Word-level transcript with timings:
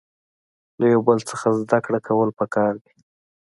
له 0.79 0.85
یو 0.93 1.01
بل 1.07 1.17
څخه 1.29 1.47
زده 1.61 1.77
کړه 1.85 1.99
کول 2.07 2.29
پکار 2.39 2.73
دي. 2.83 2.95